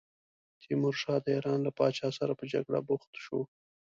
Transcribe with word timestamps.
تیمورشاه 0.63 1.19
د 1.21 1.27
ایران 1.35 1.59
له 1.63 1.71
پاچا 1.77 2.09
سره 2.17 2.33
په 2.39 2.43
جګړه 2.53 2.79
بوخت 2.87 3.11
شو. 3.25 3.39